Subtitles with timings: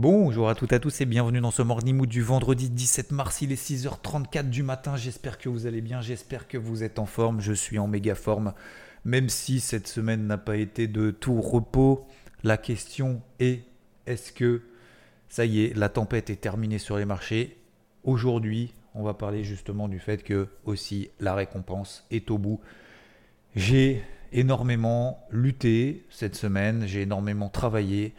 [0.00, 3.10] Bonjour à toutes et à tous et bienvenue dans ce Morning Mood du vendredi 17
[3.10, 3.42] mars.
[3.42, 4.94] Il est 6h34 du matin.
[4.94, 7.40] J'espère que vous allez bien, j'espère que vous êtes en forme.
[7.40, 8.54] Je suis en méga forme,
[9.04, 12.06] même si cette semaine n'a pas été de tout repos.
[12.44, 13.64] La question est
[14.06, 14.62] est-ce que
[15.28, 17.56] ça y est, la tempête est terminée sur les marchés?
[18.04, 22.60] Aujourd'hui, on va parler justement du fait que aussi la récompense est au bout.
[23.56, 28.14] J'ai énormément lutté cette semaine, j'ai énormément travaillé.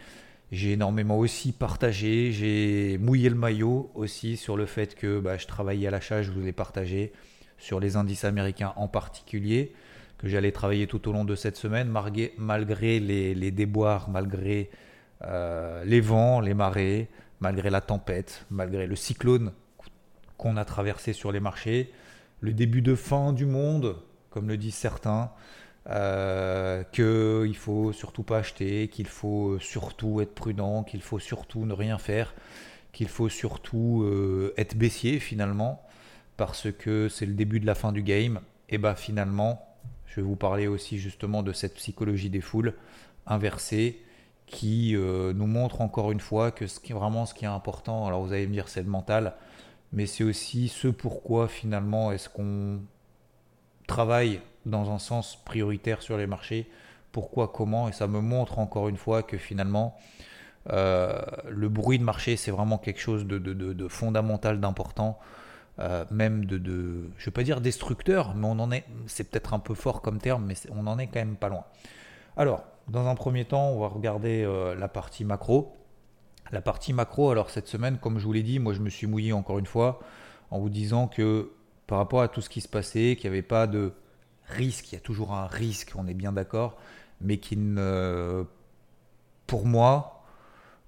[0.52, 5.46] J'ai énormément aussi partagé, j'ai mouillé le maillot aussi sur le fait que bah, je
[5.46, 7.14] travaillais à l'achat, je vous ai partagé
[7.60, 9.74] sur les indices américains en particulier,
[10.18, 14.72] que j'allais travailler tout au long de cette semaine, malgré, les, déboires, malgré
[15.24, 17.10] euh, les vents, les marées,
[17.42, 19.52] malgré la tempête, malgré le cyclone
[20.38, 21.92] qu'on a traversé sur les marchés,
[22.42, 23.98] le début de fin du monde,
[24.32, 25.32] comme le disent certains,
[25.88, 31.74] euh, qu'il faut surtout pas acheter, qu'il faut surtout être prudent, qu'il faut surtout ne
[31.74, 32.34] rien faire,
[32.92, 35.82] qu'il faut surtout euh, être baissier finalement,
[36.38, 38.40] parce que c'est le début de la fin du game.
[38.70, 39.66] Et bah finalement,
[40.06, 42.74] je vais vous parler aussi justement de cette psychologie des foules
[43.26, 44.02] inversée
[44.46, 48.34] qui euh, nous montre encore une fois que vraiment ce qui est important, alors vous
[48.34, 49.36] allez me dire c'est le mental,
[49.94, 52.82] mais c'est aussi ce pourquoi finalement est-ce qu'on
[53.88, 56.70] travaille dans un sens prioritaire sur les marchés.
[57.12, 57.90] Pourquoi, comment?
[57.90, 59.98] Et ça me montre encore une fois que finalement,
[60.72, 65.20] euh, le bruit de marché, c'est vraiment quelque chose de, fondamental, d'important,
[65.80, 66.58] euh, même de,
[67.18, 70.02] je ne vais pas dire destructeur, mais on en est, c'est peut-être un peu fort
[70.02, 71.64] comme terme, mais on en est quand même pas loin.
[72.38, 75.76] Alors, dans un premier temps, on va regarder euh, la partie macro.
[76.52, 79.06] La partie macro, alors cette semaine, comme je vous l'ai dit, moi je me suis
[79.06, 80.00] mouillé encore une fois
[80.50, 81.52] en vous disant que
[81.86, 83.94] par rapport à tout ce qui se passait, qu'il n'y avait pas de
[84.50, 86.78] risque, il y a toujours un risque, on est bien d'accord,
[87.22, 88.46] mais qui ne,
[89.48, 90.24] pour moi,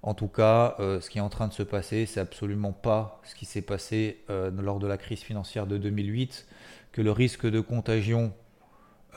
[0.02, 3.20] en tout cas, euh, ce qui est en train de se passer, c'est absolument pas
[3.24, 6.46] ce qui s'est passé euh, lors de la crise financière de 2008,
[6.92, 8.32] que le risque de contagion,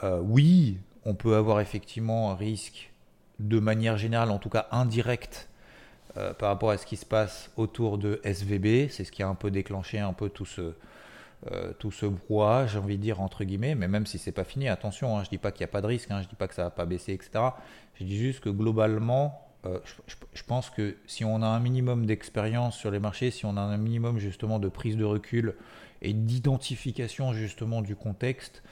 [0.03, 2.91] euh, oui, on peut avoir effectivement un risque
[3.39, 5.49] de manière générale, en tout cas indirect,
[6.39, 9.35] par rapport à ce qui se passe autour de SVB, c'est ce qui a un
[9.35, 10.73] peu déclenché un peu tout ce,
[11.51, 14.43] euh, tout ce brouhaha, j'ai envie de dire entre guillemets, mais même si c'est pas
[14.43, 16.35] fini, attention, hein, je dis pas qu'il n'y a pas de risque, hein, je dis
[16.35, 17.31] pas que ça va pas baisser, etc.
[17.95, 19.79] Je dis juste que globalement, euh,
[20.33, 23.61] je, pense que si on a un minimum d'expérience sur les marchés, si on a
[23.61, 25.55] un minimum justement de prise de recul
[26.01, 28.63] et d'identification justement du contexte,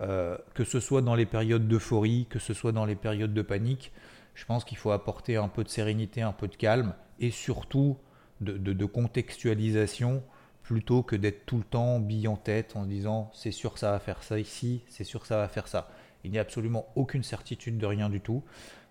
[0.00, 3.42] euh, que ce soit dans les périodes d'euphorie, que ce soit dans les périodes de
[3.42, 3.92] panique,
[4.34, 7.96] je pense qu'il faut apporter un peu de sérénité, un peu de calme et surtout
[8.40, 10.22] de contextualisation
[10.68, 13.90] plutôt que d'être tout le temps bille en tête en se disant c'est sûr ça
[13.92, 15.88] va faire ça ici, c'est sûr ça va faire ça.
[16.24, 18.42] Il n'y a absolument aucune certitude de rien du tout.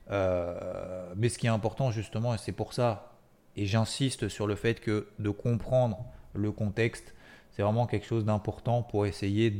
[0.09, 3.13] Euh, mais ce qui est important justement, et c'est pour ça,
[3.55, 7.13] et j'insiste sur le fait que de comprendre le contexte,
[7.51, 9.53] c'est vraiment quelque chose d'important pour essayer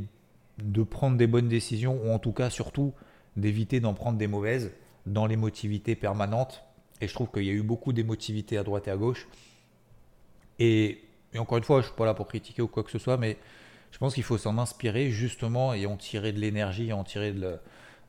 [0.57, 2.95] de prendre des bonnes décisions, ou en tout cas surtout
[3.35, 4.71] d'éviter d'en prendre des mauvaises
[5.05, 6.63] dans l'émotivité permanente.
[6.99, 9.27] Et je trouve qu'il y a eu beaucoup d'émotivité à droite et à gauche.
[10.57, 12.91] Et et encore une fois, je ne suis pas là pour critiquer ou quoi que
[12.91, 13.37] ce soit, mais
[13.91, 17.33] je pense qu'il faut s'en inspirer justement et en tirer de l'énergie, en tirer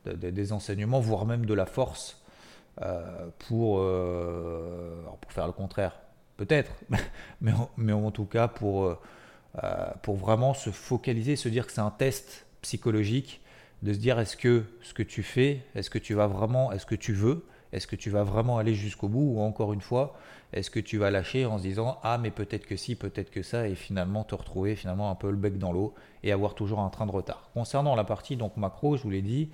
[0.05, 2.21] des enseignements, voire même de la force
[2.81, 5.99] euh, pour, euh, pour faire le contraire.
[6.37, 6.71] Peut-être,
[7.41, 8.97] mais, mais, en tout cas pour, euh,
[10.01, 13.41] pour vraiment se focaliser, se dire que c'est un test psychologique,
[13.83, 16.85] de se dire est-ce que ce que tu fais, est-ce que tu vas vraiment, est-ce
[16.85, 20.15] que tu veux, est-ce que tu vas vraiment aller jusqu'au bout ou encore une fois,
[20.53, 23.43] est-ce que tu vas lâcher en se disant ah mais peut-être que si, peut-être que
[23.43, 25.93] ça et finalement te retrouver finalement un peu le bec dans l'eau
[26.23, 27.49] et avoir toujours un train de retard.
[27.53, 29.49] Concernant la partie donc macro, je vous l'ai dit,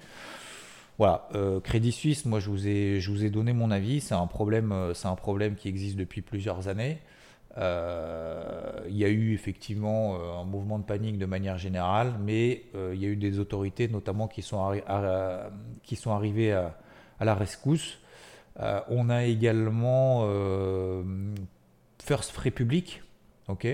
[0.97, 4.15] voilà, euh, Crédit Suisse, moi je vous ai, je vous ai donné mon avis, c'est
[4.15, 6.99] un problème, euh, qui existe depuis plusieurs années.
[7.57, 13.01] Euh, il y a eu effectivement un mouvement de panique de manière générale, mais il
[13.01, 14.81] y a eu des autorités notamment qui sont,
[15.83, 17.97] qui sont arrivées à la rescousse
[18.59, 21.03] euh, on a également euh,
[22.03, 23.01] First Republic.
[23.47, 23.67] ok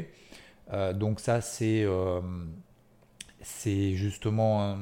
[0.74, 1.86] euh, donc ça, c'est
[3.94, 4.78] justement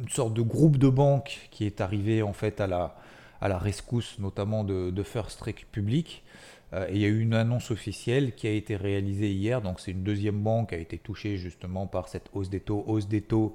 [0.00, 4.64] une sorte de groupe de banques qui est arrivé en fait à la, rescousse notamment
[4.64, 6.24] de, First Republic.
[6.72, 9.60] et il y a eu une annonce officielle qui a été réalisée hier.
[9.60, 13.54] Donc c'est une deuxième banque qui a été touchée justement par cette hausse des taux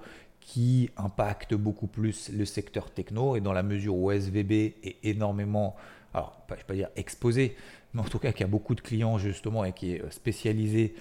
[0.50, 3.36] qui impacte beaucoup plus le secteur techno.
[3.36, 5.76] Et dans la mesure où SVB est énormément,
[6.12, 7.56] alors je ne vais pas dire exposé,
[7.94, 10.96] mais en tout cas qui a beaucoup de clients justement et qui est spécialisé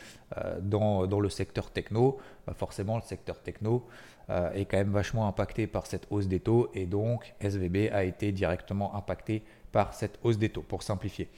[0.61, 3.87] dans, dans, le secteur techno, bah, forcément le secteur techno
[4.29, 8.05] euh, est quand même vachement impacté par cette hausse des taux et donc SVB a
[8.05, 9.43] été directement impacté
[9.73, 11.31] par cette hausse des taux, pour simplifier.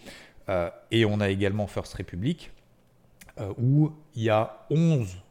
[0.48, 2.50] Euh, et on a également First Republic,
[3.38, 5.22] euh, où il y a 11,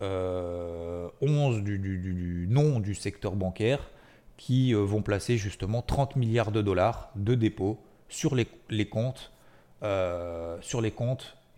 [0.00, 3.90] 11 du, nom du secteur bancaire
[4.36, 7.78] qui vont placer justement 30 milliards de dollars de dépôts
[8.08, 9.32] sur les, les comptes,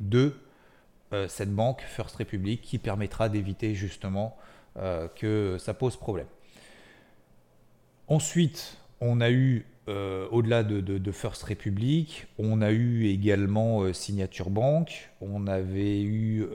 [0.00, 0.34] de
[1.26, 4.36] cette banque First Republic qui permettra d'éviter justement
[4.78, 6.28] euh, que ça pose problème.
[8.06, 14.50] Ensuite, on a eu, euh, au-delà de, First Republic, on a eu également euh, Signature
[14.50, 16.46] Bank, on avait eu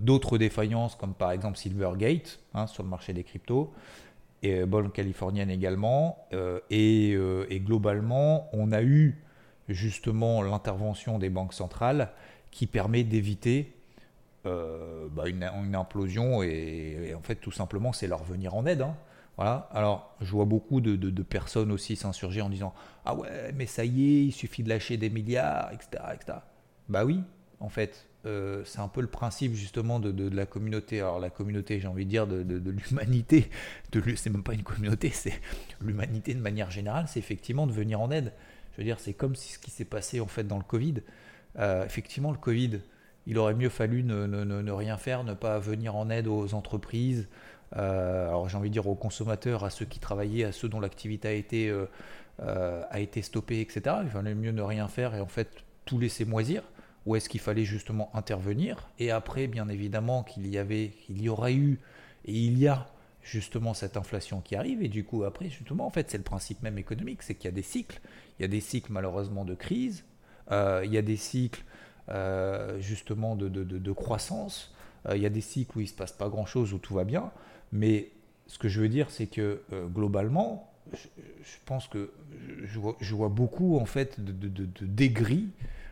[0.00, 3.72] d'autres défaillances comme par exemple Silvergate hein, sur le marché des cryptos,
[4.42, 6.26] et Banque californienne également,
[6.70, 7.16] et,
[7.64, 9.22] globalement, on a eu
[9.68, 12.10] justement l'intervention des banques centrales
[12.50, 13.76] qui permet d'éviter
[14.46, 18.82] euh, bah, une, implosion et, en fait tout simplement c'est leur venir en aide.
[18.82, 18.96] Hein.
[19.36, 19.68] Voilà.
[19.72, 22.74] Alors je vois beaucoup de, personnes aussi s'insurger en disant
[23.04, 26.38] ah ouais mais ça y est il suffit de lâcher des milliards etc etc.
[26.88, 27.20] Bah oui
[27.60, 31.00] en fait euh, c'est un peu le principe justement de, la communauté.
[31.00, 33.50] Alors la communauté, j'ai envie de dire de, l'humanité,
[33.92, 35.40] de, c'est même pas une communauté, c'est
[35.80, 38.32] l'humanité de manière générale, c'est effectivement de venir en aide.
[38.72, 40.96] Je veux dire, c'est comme ce qui s'est passé en fait dans le Covid.
[41.58, 42.80] Euh, effectivement, le Covid,
[43.26, 47.28] il aurait mieux fallu ne, rien faire, ne pas venir en aide aux entreprises,
[47.74, 50.80] euh, alors j'ai envie de dire aux consommateurs, à ceux qui travaillaient, à ceux dont
[50.80, 51.86] l'activité a été, euh,
[52.40, 53.96] euh, a été stoppée, etc.
[54.02, 55.48] Il valait mieux ne rien faire et en fait
[55.84, 56.62] tout laisser moisir.
[57.04, 58.88] Ou est-ce qu'il fallait justement intervenir?
[58.98, 61.78] Et après, bien évidemment, qu'il y avait, qu'il y aurait eu,
[62.24, 62.88] et il y a
[63.22, 64.82] justement cette inflation qui arrive.
[64.82, 67.48] Et du coup, après, justement, en fait, c'est le principe même économique, c'est qu'il y
[67.48, 68.00] a des cycles.
[68.38, 70.04] Il y a des cycles malheureusement de crise.
[70.50, 71.62] il y a des cycles
[72.80, 74.74] justement de, croissance.
[75.14, 77.30] Il y a des cycles où il se passe pas grand-chose, où tout va bien.
[77.72, 78.10] Mais
[78.46, 82.12] ce que je veux dire, c'est que euh, globalement, je, pense que
[82.64, 85.42] je vois, beaucoup en fait de, de,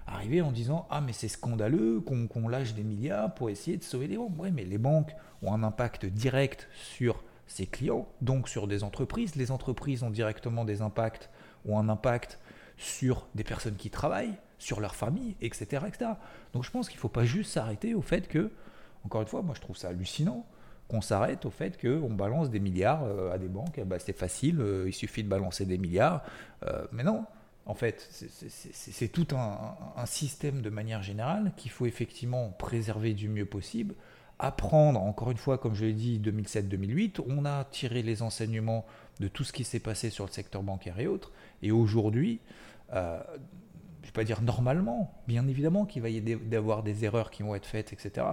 [0.06, 4.06] arriver en disant ah mais c'est scandaleux qu'on lâche des milliards pour essayer de sauver
[4.06, 4.34] les banques.
[4.38, 9.34] Oui, mais les banques ont un impact direct sur ses clients, donc sur des entreprises.
[9.36, 11.30] Les entreprises ont directement des impacts
[11.64, 12.38] ou un impact
[12.76, 15.84] sur des personnes qui travaillent, sur leur famille, etc.
[15.86, 16.12] etc.
[16.52, 18.50] Donc je pense qu'il ne faut pas juste s'arrêter au fait que,
[19.04, 20.46] encore une fois, moi je trouve ça hallucinant
[20.88, 23.80] qu'on s'arrête au fait qu'on balance des milliards euh, à des banques.
[23.84, 26.22] Bah, c'est facile, euh, il suffit de balancer des milliards.
[26.66, 27.24] Euh, mais non,
[27.66, 33.46] en fait, c'est tout un, système de manière générale qu'il faut effectivement préserver du mieux
[33.46, 33.94] possible.
[34.38, 38.84] Apprendre, encore une fois, comme je l'ai dit, 2007-2008, on a tiré les enseignements
[39.20, 41.32] de tout ce qui s'est passé sur le secteur bancaire et autres.
[41.62, 42.40] Et aujourd'hui,
[42.92, 47.42] je ne vais pas dire normalement, bien évidemment qu'il va y avoir des erreurs qui
[47.42, 48.26] vont être faites, etc.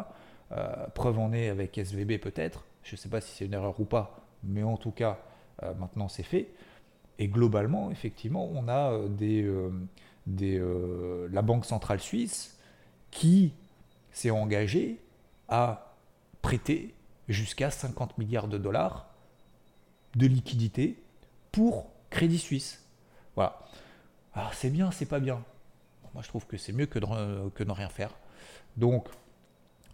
[0.52, 3.80] Euh, preuve en est avec SVB peut-être, je ne sais pas si c'est une erreur
[3.80, 5.20] ou pas, mais en tout cas,
[5.64, 6.50] euh, maintenant c'est fait.
[7.20, 9.70] Et globalement, effectivement, on a euh,
[11.32, 12.58] la Banque centrale suisse
[13.12, 13.54] qui
[14.12, 15.00] s'est engagée
[15.48, 15.96] à
[16.42, 16.94] prêter
[17.30, 19.08] jusqu'à 50 milliards de dollars
[20.16, 21.02] de liquidités
[21.52, 22.84] pour Crédit Suisse.
[23.36, 23.60] Voilà.
[24.34, 25.42] Alors c'est bien, c'est pas bien.
[26.14, 28.12] Moi, je trouve que c'est mieux que de, que ne rien faire.
[28.76, 29.08] Donc,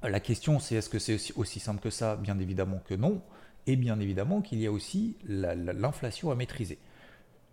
[0.03, 2.15] la question, c'est est-ce que c'est aussi, simple que ça?
[2.15, 3.21] Bien évidemment que non.
[3.65, 6.77] Et bien évidemment qu'il y a aussi l'inflation à maîtriser.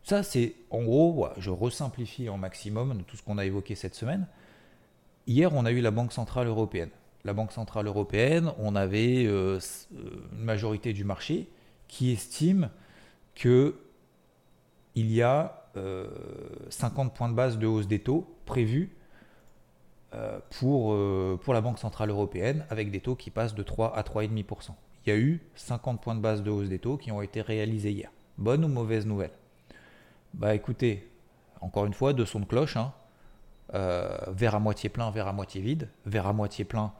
[0.05, 4.27] Ça, c'est en gros, je resimplifie en maximum tout ce qu'on a évoqué cette semaine.
[5.27, 6.91] Hier, on a eu la Banque Centrale Européenne.
[7.25, 9.59] La Banque Centrale Européenne, on avait euh,
[9.93, 11.49] une majorité du marché
[11.89, 12.69] qui estime
[13.35, 13.77] que
[14.95, 15.71] il y a
[16.69, 19.04] 50 euh, points de base de hausse des taux prévus euh,
[20.59, 24.03] pour, euh, pour la Banque Centrale Européenne avec des taux qui passent de 3 à
[24.03, 24.71] 3,5%.
[25.07, 27.41] Il y a eu 50 points de base de hausse des taux qui ont été
[27.43, 28.11] réalisés hier.
[28.39, 29.33] Bonne ou mauvaise nouvelle?
[30.33, 31.11] Bah écoutez,
[31.61, 32.93] encore une fois, de son de cloche, hein,
[33.73, 36.93] verre à moitié plein, verre à moitié vide, verre à moitié plein,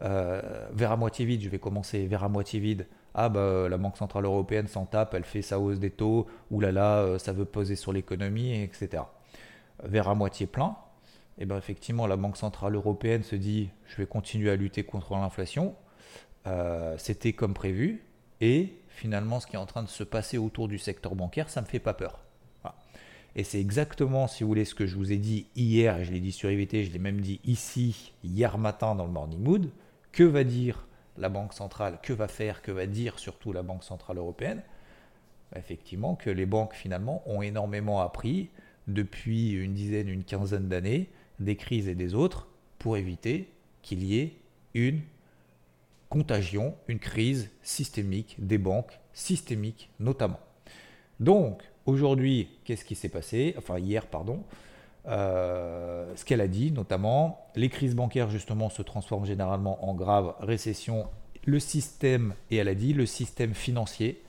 [0.00, 2.86] verre à moitié vide, je vais commencer, verre à moitié vide,
[3.20, 6.98] ah bah la Banque Centrale Européenne s'en tape, elle fait sa hausse des taux, oulala,
[6.98, 9.02] euh, ça veut poser sur l'économie, etc.
[9.82, 10.76] Vers à moitié plein,
[11.38, 15.14] eh ben effectivement la Banque Centrale Européenne se dit je vais continuer à lutter contre
[15.14, 15.74] l'inflation,
[16.46, 18.02] euh, c'était comme prévu,
[18.40, 21.60] et finalement ce qui est en train de se passer autour du secteur bancaire, ça
[21.60, 22.20] me fait pas peur.
[23.36, 26.18] Et c'est exactement, si vous voulez, ce que je vous ai dit hier, je l'ai
[26.18, 29.70] dit sur IVT, je l'ai même dit ici, hier matin dans le Morning Mood.
[30.10, 32.00] Que va dire la Banque centrale?
[32.02, 32.62] Que va faire?
[32.62, 34.62] Que va dire surtout la Banque centrale européenne?
[35.54, 38.50] Effectivement, que les banques finalement ont énormément appris
[38.88, 41.08] depuis une dizaine, une quinzaine d'années,
[41.40, 43.48] des crises et des autres, pour éviter
[43.82, 44.34] qu'il y ait
[44.74, 45.00] une
[46.08, 50.40] contagion, une crise systémique des banques, systémique notamment.
[51.20, 53.54] Donc, aujourd'hui, qu'est-ce qui s'est passé?
[53.58, 54.44] Enfin, hier, pardon.
[55.06, 60.34] Euh, ce qu'elle a dit, notamment, les crises bancaires, justement, se transforment généralement en grave
[60.40, 61.06] récession.
[61.44, 64.22] Le système, et elle a dit, le système financier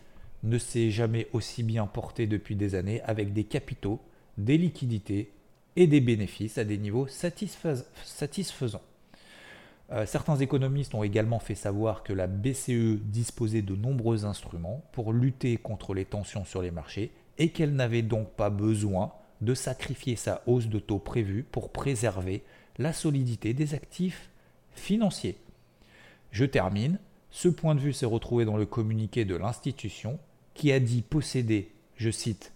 [0.44, 4.00] ne s'est jamais aussi bien porté depuis des années avec des capitaux,
[4.38, 5.32] des liquidités
[5.76, 8.82] et des bénéfices à des niveaux satisfaisants.
[9.92, 15.14] Euh, certains économistes ont également fait savoir que la BCE disposait de nombreux instruments pour
[15.14, 20.16] lutter contre les tensions sur les marchés et qu'elle n'avait donc pas besoin de sacrifier
[20.16, 22.44] sa hausse de taux prévue pour préserver
[22.78, 24.30] la solidité des actifs
[24.74, 25.38] financiers.
[26.32, 27.00] Je termine.
[27.32, 30.20] Ce point de vue s'est retrouvé dans le communiqué de l'institution
[30.54, 32.52] qui a dit posséder, je cite,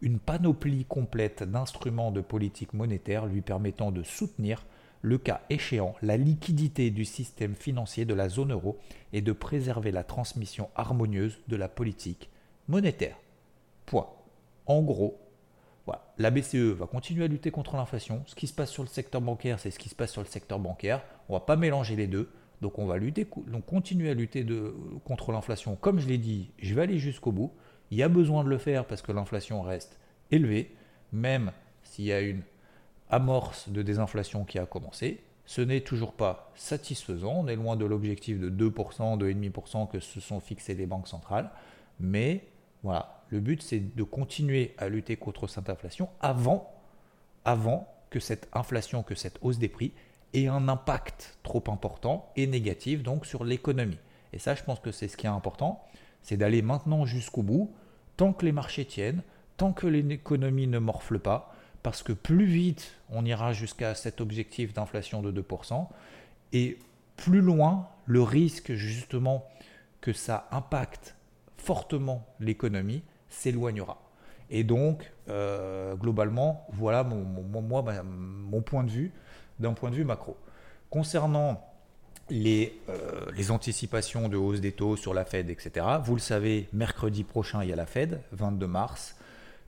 [0.00, 4.64] une panoplie complète d'instruments de politique monétaire lui permettant de soutenir
[5.00, 8.78] le cas échéant, la liquidité du système financier de la zone euro
[9.12, 12.30] et de préserver la transmission harmonieuse de la politique
[12.66, 13.16] monétaire.
[13.86, 14.08] Point.
[14.66, 15.18] En gros,
[16.18, 18.22] la BCE va continuer à lutter contre l'inflation.
[18.26, 20.26] Ce qui se passe sur le secteur bancaire, c'est ce qui se passe sur le
[20.26, 21.02] secteur bancaire.
[21.28, 22.28] On ne va pas mélanger les deux.
[22.60, 23.24] Donc on va lutter,
[23.66, 24.44] continuer à lutter
[25.04, 25.76] contre l'inflation.
[25.76, 27.52] Comme je l'ai dit, je vais aller jusqu'au bout.
[27.90, 29.98] Il y a besoin de le faire parce que l'inflation reste
[30.30, 30.74] élevée,
[31.12, 31.52] même
[31.82, 32.42] s'il y a une
[33.10, 35.20] amorce de désinflation qui a commencé.
[35.46, 40.20] Ce n'est toujours pas satisfaisant, on est loin de l'objectif de 2%, 2,5% que se
[40.20, 41.50] sont fixés les banques centrales,
[42.00, 42.44] mais
[42.82, 46.70] voilà, le but c'est de continuer à lutter contre cette inflation avant,
[47.46, 49.92] avant que cette inflation, que cette hausse des prix
[50.34, 53.98] ait un impact trop important et négatif donc sur l'économie.
[54.34, 55.82] Et ça, je pense que c'est ce qui est important,
[56.28, 57.72] c'est d'aller maintenant jusqu'au bout,
[58.18, 59.22] tant que les marchés tiennent,
[59.56, 64.74] tant que l'économie ne morfle pas, parce que plus vite on ira jusqu'à cet objectif
[64.74, 65.88] d'inflation de 2%,
[66.52, 66.78] et
[67.16, 69.46] plus loin le risque justement
[70.02, 71.16] que ça impacte
[71.56, 73.98] fortement l'économie s'éloignera.
[74.50, 79.12] Et donc, euh, globalement, voilà mon, point de vue
[79.60, 80.36] d'un point de vue macro.
[80.90, 81.67] Concernant
[82.30, 86.68] les, euh, les, anticipations de hausse des taux sur la Fed, etc., vous le savez,
[86.72, 89.16] mercredi prochain, il y a la Fed, 22 mars.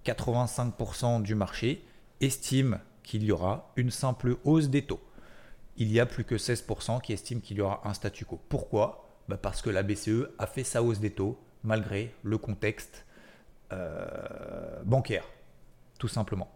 [0.05, 1.85] 85% du marché
[2.21, 5.01] estime qu'il y aura une simple hausse des taux.
[5.77, 8.41] Il y a plus que 16% qui estiment qu'il y aura un statu quo.
[8.49, 9.09] Pourquoi?
[9.29, 13.05] Bah, Parce que la BCE a fait sa hausse des taux malgré le contexte
[13.73, 15.25] euh, bancaire,
[15.99, 16.51] tout simplement.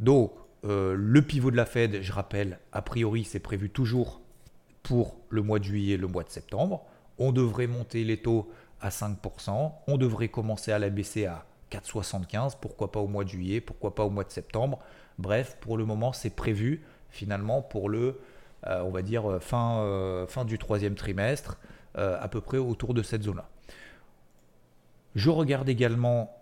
[0.00, 0.32] Donc,
[0.64, 4.20] euh, le pivot de la Fed, je rappelle, a priori, c'est prévu toujours
[4.84, 6.84] pour le mois de juillet et le mois de septembre.
[7.18, 8.48] On devrait monter les taux
[8.80, 9.72] à 5%.
[9.88, 13.94] On devrait commencer à la baisser à 4,75%, pourquoi pas au mois de juillet, pourquoi
[13.94, 14.78] pas au mois de septembre.
[15.18, 18.20] Bref, pour le moment, c'est prévu finalement pour le,
[18.66, 21.58] euh, on va dire, euh, fin, euh, fin du troisième trimestre,
[21.96, 23.48] à peu près autour de cette zone-là.
[25.14, 26.36] Je regarde également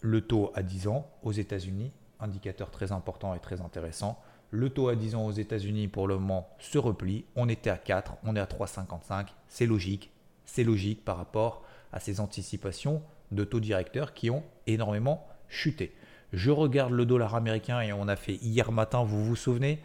[0.00, 4.20] le taux à 10 ans aux États-Unis, indicateur très important et très intéressant.
[4.50, 7.24] Le taux à 10 ans aux États-Unis pour le moment se replie.
[7.36, 9.28] On était à 4, on est à 3,55.
[9.48, 10.10] C'est logique.
[10.44, 15.94] C'est logique par rapport à ces anticipations de taux directeurs qui ont énormément chuté.
[16.32, 19.80] Je regarde le dollar américain et on a fait hier matin, vous vous souvenez,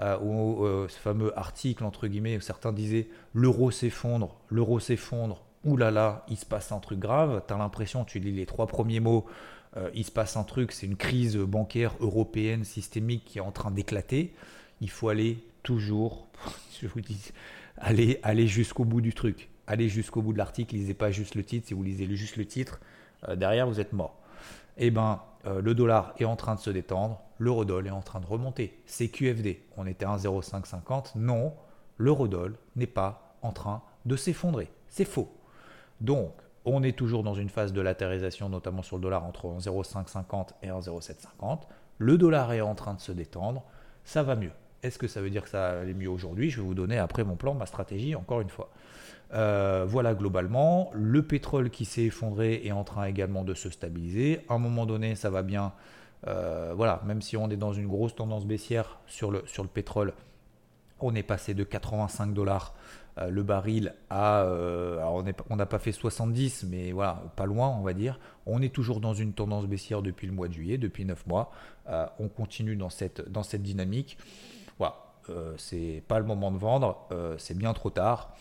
[0.00, 5.90] euh, euh, ce fameux article entre guillemets où certains disaient l'euro s'effondre, l'euro s'effondre, oulala,
[5.90, 7.42] là là, il se passe un truc grave.
[7.46, 9.26] Tu l'impression, tu lis les trois premiers mots,
[9.76, 13.52] euh, il se passe un truc, c'est une crise bancaire européenne systémique qui est en
[13.52, 14.34] train d'éclater.
[14.80, 16.28] Il faut aller toujours,
[16.80, 17.32] je vous dis,
[17.78, 21.68] aller, jusqu'au bout du truc allez jusqu'au bout de l'article, lisez pas juste le titre.
[21.68, 22.80] Si vous lisez juste le titre,
[23.28, 24.18] euh, derrière vous êtes mort.
[24.78, 28.20] Eh ben, euh, le dollar est en train de se détendre, l'eurodoll est en train
[28.20, 28.78] de remonter.
[28.86, 29.62] C'est QFD.
[29.76, 31.16] On était à 1,0550.
[31.16, 31.54] Non,
[31.98, 34.70] l'eurodoll n'est pas en train de s'effondrer.
[34.88, 35.32] C'est faux.
[36.00, 36.32] Donc,
[36.66, 40.68] on est toujours dans une phase de latérisation, notamment sur le dollar entre 1,0550 et
[40.68, 41.60] 1,0750.
[41.98, 43.62] Le dollar est en train de se détendre.
[44.04, 44.50] Ça va mieux.
[44.82, 46.50] Est-ce que ça veut dire que ça allait mieux aujourd'hui?
[46.50, 48.70] Je vais vous donner après mon plan, ma stratégie, encore une fois.
[49.32, 50.90] Euh, voilà globalement.
[50.92, 54.40] Le pétrole qui s'est effondré est en train également de se stabiliser.
[54.48, 55.72] À un moment donné, ça va bien.
[56.26, 59.68] Euh, voilà, même si on est dans une grosse tendance baissière sur le, sur le
[59.68, 60.12] pétrole,
[61.00, 62.74] On est passé de 85 dollars
[63.18, 64.42] euh, le baril à.
[64.42, 65.02] Euh,
[65.48, 68.18] on n'a pas fait 70, mais voilà, pas loin, on va dire.
[68.44, 71.50] On est toujours dans une tendance baissière depuis le mois de juillet, depuis 9 mois.
[71.88, 74.18] Euh, on continue dans cette, dans cette dynamique.
[74.78, 74.96] Voilà,
[75.56, 77.08] c'est pas le moment de vendre,
[77.38, 78.36] c'est bien trop tard.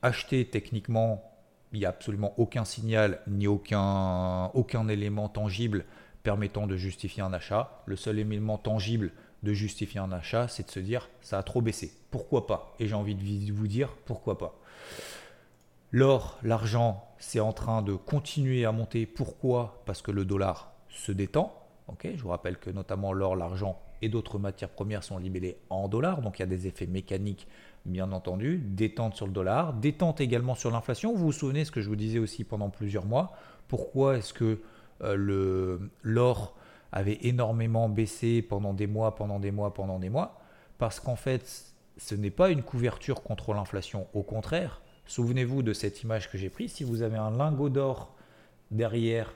[0.00, 1.30] Acheter techniquement,
[1.72, 5.84] il n'y a absolument aucun signal ni aucun, aucun élément tangible
[6.24, 7.82] permettant de justifier un achat.
[7.86, 9.12] Le seul élément tangible
[9.44, 11.92] de justifier un achat, c'est de se dire ça a trop baissé.
[12.10, 12.74] Pourquoi pas?
[12.80, 14.58] Et j'ai envie de vous dire pourquoi pas?
[15.92, 19.06] L'or, l'argent, c'est en train de continuer à monter.
[19.06, 19.82] Pourquoi?
[19.86, 21.56] Parce que le dollar se détend.
[21.86, 25.88] Ok, je vous rappelle que notamment l'or, l'argent et d'autres matières premières sont libellés en
[25.88, 27.46] dollars, donc il y a des effets mécaniques
[27.84, 31.14] bien entendu, détente sur le dollar, détente également sur l'inflation.
[31.14, 33.34] Vous vous souvenez ce que je vous disais aussi pendant plusieurs mois?
[33.68, 34.62] Pourquoi est-ce que
[35.02, 36.54] euh, l'or
[36.92, 40.40] avait énormément baissé pendant des mois, pendant des mois, pendant des mois,
[40.78, 44.06] parce qu'en fait, ce n'est pas une couverture contre l'inflation.
[44.14, 46.72] Au contraire, souvenez-vous de cette image que j'ai prise.
[46.72, 48.14] Si vous avez un lingot d'or
[48.70, 49.34] derrière,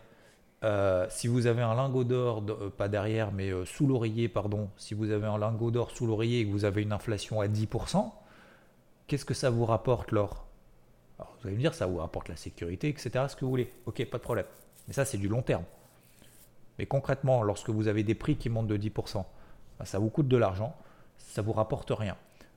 [0.64, 4.94] euh, si vous avez un lingot d'or, euh, pas derrière, mais sous l'oreiller, pardon, si
[4.94, 8.12] vous avez un lingot d'or sous l'oreiller et que vous avez une inflation à 10%,
[9.06, 10.48] qu'est-ce que ça vous rapporte l'or?
[11.18, 13.72] Vous allez me dire, ça vous rapporte la sécurité, etc., ce que vous voulez.
[13.86, 14.46] Ok, pas de problème.
[14.88, 15.64] Mais ça, c'est du long terme.
[16.78, 19.24] Mais concrètement, lorsque vous avez des prix qui montent de 10%,
[19.78, 20.74] bah, ça vous coûte de l'argent,
[21.18, 22.16] ça ne vous rapporte rien.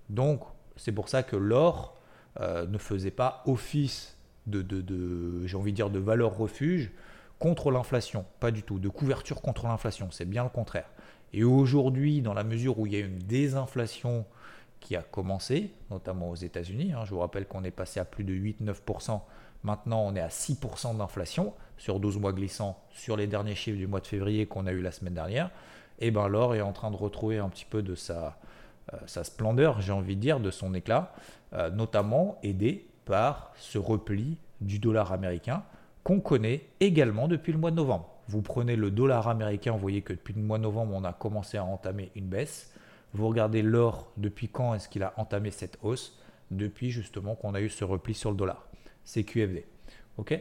[0.09, 0.41] Donc,
[0.77, 1.97] c'est pour ça que l'or
[2.39, 6.91] euh, ne faisait pas office de, de, j'ai envie de dire, de valeur refuge
[7.39, 8.25] contre l'inflation.
[8.39, 8.79] Pas du tout.
[8.79, 10.09] De couverture contre l'inflation.
[10.11, 10.89] C'est bien le contraire.
[11.33, 14.25] Et aujourd'hui, dans la mesure où il y a une désinflation
[14.79, 18.23] qui a commencé, notamment aux États-Unis, hein, je vous rappelle qu'on est passé à plus
[18.23, 19.21] de 8-9%,
[19.63, 23.87] maintenant on est à 6% d'inflation, sur 12 mois glissants sur les derniers chiffres du
[23.87, 25.49] mois de février qu'on a eu la semaine dernière,
[25.99, 28.37] et ben l'or est en train de retrouver un petit peu de sa,
[28.93, 31.13] euh, splendeur, j'ai envie de dire, de son éclat,
[31.53, 35.63] euh, notamment aidé par ce repli du dollar américain
[36.03, 38.09] qu'on connaît également depuis le mois de novembre.
[38.27, 41.13] Vous prenez le dollar américain, vous voyez que depuis le mois de novembre, on a
[41.13, 42.73] commencé à entamer une baisse.
[43.13, 46.17] Vous regardez l'or, depuis quand est-ce qu'il a entamé cette hausse?
[46.49, 48.65] Depuis justement qu'on a eu ce repli sur le dollar.
[49.03, 49.65] C'est QFD.
[50.17, 50.39] ok?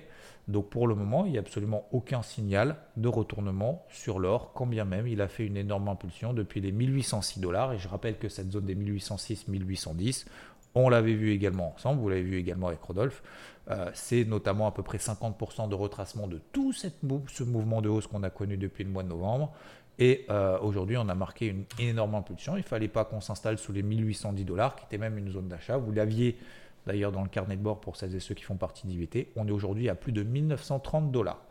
[0.48, 4.66] Donc pour le moment, il n'y a absolument aucun signal de retournement sur l'or, quand
[4.66, 7.72] bien même il a fait une énorme impulsion depuis les 1806 dollars.
[7.72, 10.26] Et je rappelle que cette zone des 1806-1810,
[10.74, 13.22] on l'avait vu également ensemble, vous l'avez vu également avec Rodolphe,
[13.70, 17.88] euh, c'est notamment à peu près 50% de retracement de tout cette ce mouvement de
[17.88, 19.52] hausse qu'on a connu depuis le mois de novembre.
[19.98, 22.56] Et euh, aujourd'hui, on a marqué une énorme impulsion.
[22.56, 25.48] Il ne fallait pas qu'on s'installe sous les 1810 dollars, qui était même une zone
[25.48, 25.76] d'achat.
[25.76, 26.38] Vous l'aviez
[26.86, 29.46] D'ailleurs, dans le carnet de bord pour celles et ceux qui font partie d'IVT, on
[29.46, 31.42] est aujourd'hui à plus de 1930 dollars.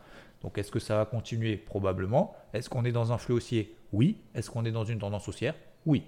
[0.42, 1.56] Donc est-ce que ça va continuer?
[1.56, 2.34] Probablement.
[2.52, 3.76] Est-ce qu'on est dans un flux haussier?
[3.92, 4.18] Oui.
[4.34, 5.54] Est-ce qu'on est dans une tendance haussière?
[5.86, 6.04] Oui.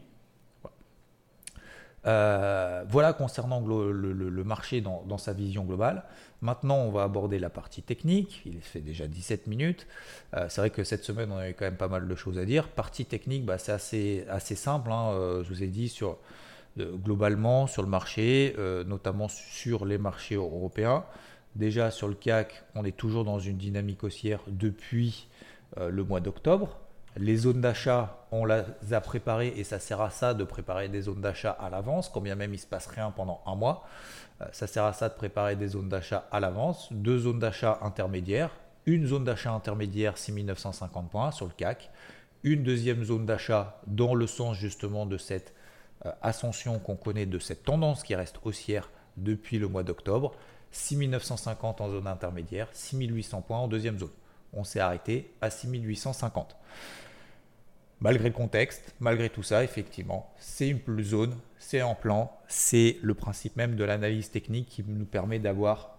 [2.05, 6.05] Euh, voilà concernant le, marché dans, sa vision globale.
[6.41, 8.43] Maintenant, on va aborder la partie technique.
[8.45, 9.87] Il fait déjà 17 minutes.
[10.35, 12.45] Euh, c'est vrai que cette semaine, on avait quand même pas mal de choses à
[12.45, 12.69] dire.
[12.69, 14.91] Partie technique, bah, c'est assez, assez simple.
[14.91, 15.13] Hein.
[15.13, 16.19] Euh, je vous ai dit sur
[16.79, 21.05] globalement sur le marché, euh, notamment sur les marchés européens.
[21.55, 25.29] Déjà sur le CAC, on est toujours dans une dynamique haussière depuis
[25.79, 26.79] euh, le mois d'octobre.
[27.19, 31.03] Les zones d'achat, on les a préparées et ça sert à ça de préparer des
[31.03, 33.87] zones d'achat à l'avance, quand bien même il ne se passe rien pendant un mois.
[34.41, 36.91] Euh, ça sert à ça de préparer des zones d'achat à l'avance.
[36.91, 38.51] Deux zones d'achat intermédiaires.
[38.87, 41.91] Une zone d'achat intermédiaire 6950 points sur le CAC.
[42.45, 45.62] Une deuxième zone d'achat dans le sens justement de cette euh,
[46.21, 50.35] ascension qu'on connaît de cette tendance qui reste haussière depuis le mois d'octobre.
[50.73, 54.11] 6950 en zone intermédiaire, 6800 points en deuxième zone.
[54.55, 56.57] On s'est arrêté à 6850.
[58.01, 63.15] Malgré le contexte, malgré tout ça, effectivement, c'est une zone, c'est en plan, c'est le
[63.15, 65.99] principe même de l'analyse technique qui nous permet d'avoir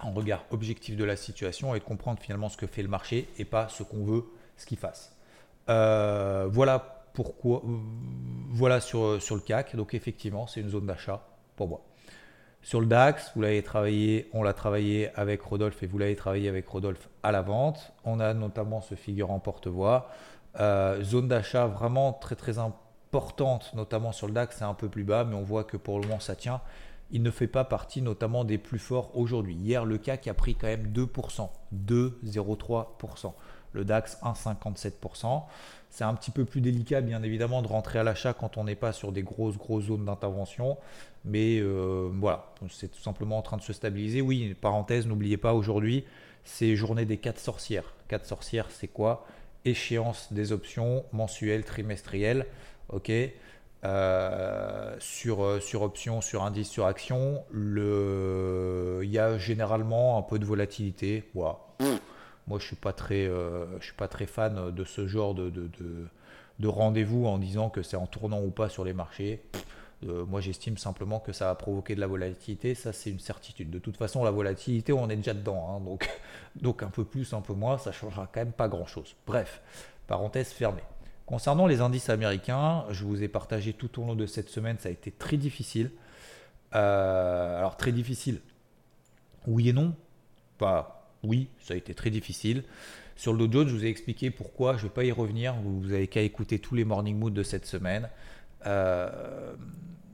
[0.00, 3.28] un regard objectif de la situation et de comprendre finalement ce que fait le marché
[3.38, 4.24] et pas ce qu'on veut
[4.56, 5.16] ce qu'il fasse.
[5.68, 7.62] Euh, voilà pourquoi
[8.50, 9.76] Voilà sur, sur le CAC.
[9.76, 11.82] Donc effectivement, c'est une zone d'achat pour moi.
[12.62, 16.48] Sur le DAX, vous l'avez travaillé, on l'a travaillé avec Rodolphe et vous l'avez travaillé
[16.48, 17.92] avec Rodolphe à la vente.
[18.04, 20.10] On a notamment ce figurant porte-voix.
[20.60, 25.04] Euh, zone d'achat vraiment très très importante, notamment sur le DAX, c'est un peu plus
[25.04, 26.60] bas, mais on voit que pour le moment ça tient.
[27.10, 29.54] Il ne fait pas partie notamment des plus forts aujourd'hui.
[29.54, 33.32] Hier, le CAC a pris quand même 2%, 2,03%.
[33.72, 35.42] Le DAX 1,57%.
[35.90, 38.74] C'est un petit peu plus délicat, bien évidemment, de rentrer à l'achat quand on n'est
[38.74, 40.76] pas sur des grosses, grosses zones d'intervention.
[41.24, 44.20] Mais euh, voilà, c'est tout simplement en train de se stabiliser.
[44.20, 46.04] Oui, parenthèse, n'oubliez pas, aujourd'hui,
[46.44, 47.94] c'est journée des 4 sorcières.
[48.08, 49.26] 4 sorcières, c'est quoi?
[49.64, 52.46] Échéance des options mensuelles, trimestrielles.
[52.90, 53.10] Ok?
[53.84, 60.38] Euh, sur, euh, sur option, sur indice, sur action, il y a généralement un peu
[60.38, 61.24] de volatilité.
[62.58, 65.68] Je suis, pas très, je suis pas très fan de ce genre de, de,
[66.58, 69.42] de, rendez-vous en disant que c'est en tournant ou pas sur les marchés.
[70.02, 72.74] moi, j'estime simplement que ça va provoquer de la volatilité.
[72.74, 73.70] Ça, c'est une certitude.
[73.70, 75.68] De toute façon, la volatilité, on est déjà dedans.
[75.70, 75.80] Hein.
[75.84, 76.08] donc,
[76.60, 79.16] donc, un peu plus, un peu moins, ça changera quand même pas grand-chose.
[79.26, 79.62] Bref,
[80.06, 80.82] parenthèse fermée.
[81.28, 84.88] Concernant les indices américains, je vous ai partagé tout au long de cette semaine, ça
[84.88, 85.90] a été très difficile.
[86.74, 88.40] Euh, alors très difficile,
[89.46, 89.94] oui et non.
[90.56, 92.64] Pas oui, ça a été très difficile.
[93.16, 95.54] Sur le Dow Jones, je vous ai expliqué pourquoi, je ne vais pas y revenir,
[95.54, 98.08] vous n'avez qu'à écouter tous les morning moods de cette semaine.
[98.66, 99.54] Euh,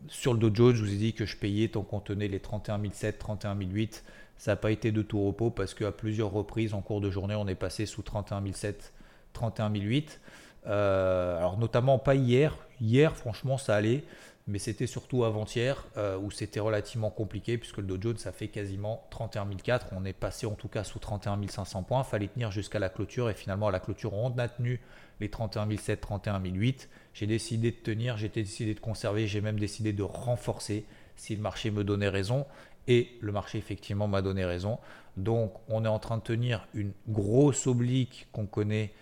[0.09, 2.81] sur le Dow je vous ai dit que je payais tant qu'on tenait les 31
[2.91, 4.03] 700, 31 800.
[4.37, 7.35] Ça n'a pas été de tout repos parce qu'à plusieurs reprises en cours de journée,
[7.35, 8.91] on est passé sous 31 700,
[9.33, 10.17] 31 800.
[10.67, 12.57] Euh, alors notamment pas hier.
[12.81, 14.05] Hier, franchement, ça allait.
[14.47, 18.49] Mais c'était surtout avant-hier euh, où c'était relativement compliqué puisque le Dow Jones ça fait
[18.49, 19.89] quasiment 31 400.
[19.93, 22.05] On est passé en tout cas sous 31 500 points.
[22.05, 24.81] Fallait tenir jusqu'à la clôture et finalement à la clôture on a tenu
[25.21, 26.89] les 31 700, 31 800.
[27.15, 30.85] J'ai décidé de tenir, j'ai décidé de conserver, j'ai même décidé de renforcer
[31.17, 32.45] si le marché me donnait raison.
[32.87, 34.79] Et le marché effectivement m'a donné raison.
[35.17, 38.93] Donc on est en train de tenir une grosse oblique qu'on connaît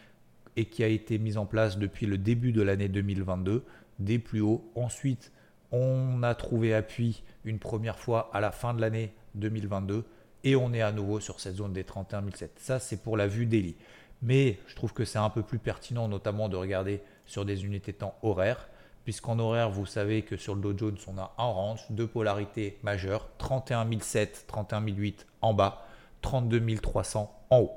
[0.56, 3.64] et qui a été mise en place depuis le début de l'année 2022,
[3.98, 4.70] des plus hauts.
[4.74, 5.32] Ensuite,
[5.70, 10.04] on a trouvé appui une première fois à la fin de l'année 2022
[10.44, 12.52] et on est à nouveau sur cette zone des 31 700.
[12.58, 13.76] Ça, c'est pour la vue daily.
[14.22, 17.92] Mais je trouve que c'est un peu plus pertinent, notamment de regarder sur des unités
[17.92, 18.68] temps horaires,
[19.04, 22.78] puisqu'en horaire, vous savez que sur le Dow Jones, on a un range, deux polarités
[22.82, 25.86] majeures 31 700, 31 800 en bas,
[26.20, 27.72] 32 300 en haut.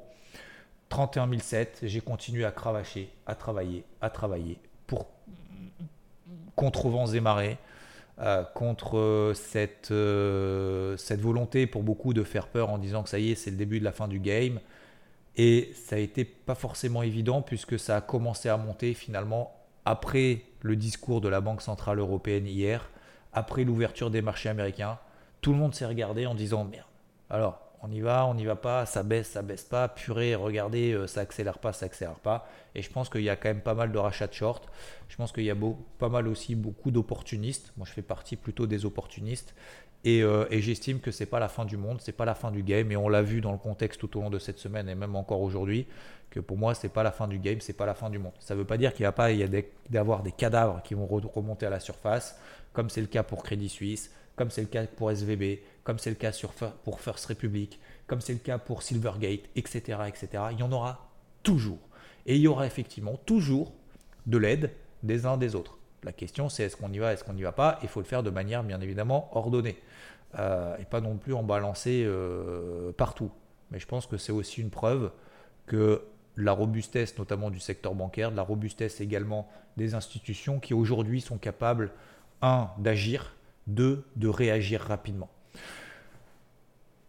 [0.90, 5.08] 31 007, j'ai continué à cravacher, à travailler, à travailler pour
[6.56, 7.58] contre vents et marées,
[8.20, 13.20] euh, contre cette, euh, cette volonté pour beaucoup de faire peur en disant que ça
[13.20, 14.60] y est, c'est le début de la fin du game.
[15.38, 20.44] Et ça a été pas forcément évident puisque ça a commencé à monter finalement après
[20.62, 22.90] le discours de la Banque Centrale Européenne hier,
[23.34, 24.98] après l'ouverture des marchés américains.
[25.42, 26.88] Tout le monde s'est regardé en disant merde.
[27.30, 30.94] Alors, on y va, on n'y va pas, ça baisse, ça baisse pas, purée, regardez,
[30.94, 32.48] euh, ça accélère pas, ça accélère pas.
[32.74, 34.68] Et je pense qu'il y a quand même pas mal de rachats de short.
[35.08, 35.56] Je pense qu'il y a
[36.00, 37.74] pas mal aussi beaucoup d'opportunistes.
[37.78, 39.54] Moi, je fais partie plutôt des opportunistes.
[40.04, 42.64] Et, euh, j'estime que c'est pas la fin du monde, c'est pas la fin du
[42.64, 42.92] game.
[42.92, 45.16] Et on l'a vu dans le contexte tout au long de cette semaine et même
[45.16, 45.86] encore aujourd'hui,
[46.32, 48.34] que pour moi, c'est pas la fin du game, c'est pas la fin du monde.
[48.40, 51.06] Ça veut pas dire qu'il n'y a pas, y a d'avoir des cadavres qui vont
[51.06, 52.40] remonter à la surface,
[52.74, 56.10] comme c'est le cas pour Crédit Suisse, comme c'est le cas pour SVB, comme c'est
[56.10, 56.32] le cas
[56.84, 60.44] pour First Republic, comme c'est le cas pour Silvergate, etc., etc.
[60.52, 61.10] Il y en aura
[61.44, 61.80] toujours.
[62.26, 63.72] Et il y aura effectivement toujours
[64.26, 64.72] de l'aide
[65.04, 65.78] des uns des autres.
[66.04, 68.06] La question c'est est-ce qu'on y va, est-ce qu'on n'y va pas Il faut le
[68.06, 69.78] faire de manière bien évidemment ordonnée.
[70.38, 73.32] Euh, et pas non plus en balancer euh, partout.
[73.72, 75.12] Mais je pense que c'est aussi une preuve
[75.68, 76.02] que
[76.36, 81.38] la robustesse notamment du secteur bancaire, de la robustesse également des institutions qui aujourd'hui sont
[81.38, 81.92] capables,
[82.42, 83.36] un, d'agir,
[83.68, 85.30] deux, de réagir rapidement.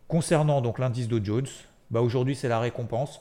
[0.09, 1.49] Concernant donc l'indice Dow Jones,
[1.91, 3.21] bah aujourd'hui c'est la récompense.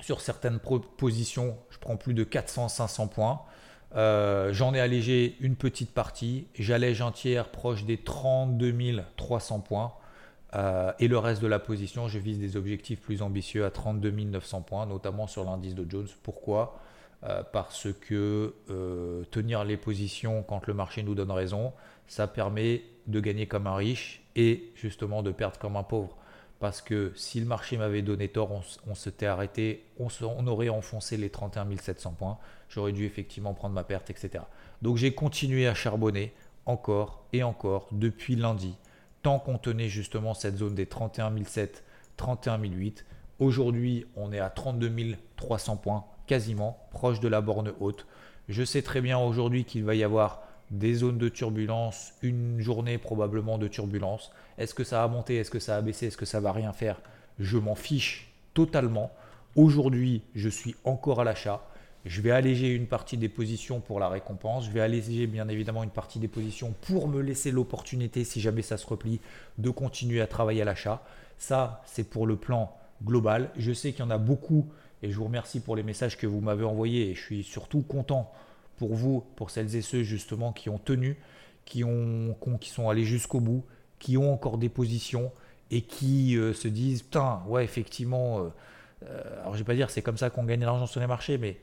[0.00, 3.40] Sur certaines positions, je prends plus de 400-500 points.
[3.94, 6.48] Euh, j'en ai allégé une petite partie.
[6.54, 8.74] J'allège un tiers proche des 32
[9.16, 9.92] 300 points.
[10.54, 14.10] Euh, et le reste de la position, je vise des objectifs plus ambitieux à 32
[14.10, 16.08] 900 points, notamment sur l'indice Dow Jones.
[16.22, 16.78] Pourquoi?
[17.24, 18.54] Euh, Parce que
[19.30, 21.72] tenir les positions quand le marché nous donne raison,
[22.06, 26.16] ça permet de gagner comme un riche et justement de perdre comme un pauvre.
[26.62, 28.50] Parce que si le marché m'avait donné tort,
[28.86, 32.38] on, s'était arrêté, on, aurait enfoncé les 31 700 points.
[32.68, 34.44] J'aurais dû effectivement prendre ma perte, etc.
[34.80, 36.32] Donc j'ai continué à charbonner
[36.64, 38.76] encore et encore depuis lundi,
[39.22, 41.82] tant qu'on tenait justement cette zone des 31 700,
[42.16, 43.04] 31 800.
[43.40, 48.06] Aujourd'hui, on est à 32 300 points, quasiment proche de la borne haute.
[48.48, 52.98] Je sais très bien aujourd'hui qu'il va y avoir des zones de turbulence, une journée
[52.98, 54.30] probablement de turbulence.
[54.58, 56.72] Est-ce que ça va monter Est-ce que ça va baisser Est-ce que ça va rien
[56.72, 57.00] faire?
[57.38, 59.10] Je m'en fiche totalement.
[59.56, 61.62] Aujourd'hui, je suis encore à l'achat.
[62.04, 64.66] Je vais alléger une partie des positions pour la récompense.
[64.66, 68.62] Je vais alléger bien évidemment une partie des positions pour me laisser l'opportunité, si jamais
[68.62, 69.20] ça se replie,
[69.58, 71.02] de continuer à travailler à l'achat.
[71.38, 73.50] Ça, c'est pour le plan global.
[73.56, 74.66] Je sais qu'il y en a beaucoup
[75.02, 77.82] et je vous remercie pour les messages que vous m'avez envoyés et je suis surtout
[77.82, 78.32] content
[78.76, 81.18] pour vous, pour celles et ceux justement qui ont tenu,
[81.64, 83.64] qui, ont, qui sont allés jusqu'au bout,
[83.98, 85.30] qui ont encore des positions
[85.70, 88.48] et qui euh, se disent putain, ouais, effectivement, euh,
[89.04, 91.06] euh, alors je vais pas dire c'est comme ça qu'on gagne de l'argent sur les
[91.06, 91.58] marchés, mais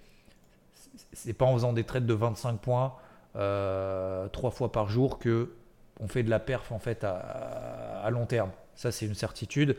[1.13, 2.93] c'est pas en faisant des trades de 25 points
[3.33, 5.53] trois fois par jour que
[5.99, 8.51] on fait de la perf en fait à, long terme.
[8.75, 9.77] Ça, c'est une certitude.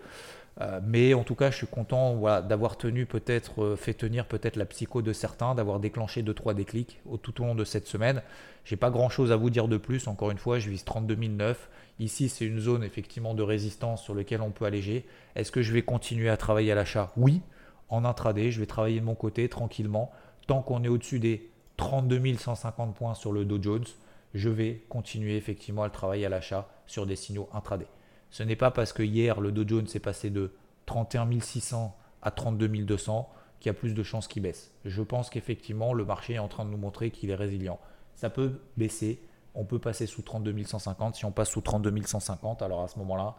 [0.83, 5.01] Mais en tout cas, je suis content d'avoir tenu peut-être, fait tenir peut-être la psycho
[5.03, 8.23] de certains, d'avoir déclenché 2-3 déclics tout au long de cette semaine.
[8.65, 10.07] J'ai pas grand chose à vous dire de plus.
[10.07, 11.71] Encore une fois, je vise 32 009.
[11.99, 15.07] Ici, c'est une zone effectivement de résistance sur laquelle on peut alléger.
[15.35, 17.11] Est-ce que je vais continuer à travailler à l'achat?
[17.17, 17.41] Oui.
[17.89, 20.13] En intraday, je vais travailler de mon côté tranquillement.
[20.47, 23.87] Tant qu'on est au-dessus des 32 150 points sur le Dow Jones,
[24.35, 27.87] je vais continuer effectivement à travailler à l'achat sur des signaux intraday.
[28.31, 30.53] Ce n'est pas parce que hier le Dow Jones est passé de
[30.87, 34.73] 31 600 à 32 200 qu'il y a plus de chances qu'il baisse.
[34.85, 37.79] Je pense qu'effectivement le marché est en train de nous montrer qu'il est résilient
[38.21, 39.19] ça peut baisser.
[39.55, 41.17] On peut passer sous 32 150.
[41.17, 43.35] Si on passe sous 32 150, alors à ce moment-là,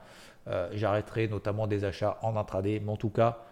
[0.47, 2.81] euh, j'arrêterai notamment des achats en intraday.
[2.83, 3.43] Mais en tout cas,